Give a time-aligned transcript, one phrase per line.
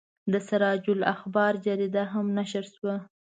[0.31, 2.95] د سراج الاخبار جریده هم نشر شوه.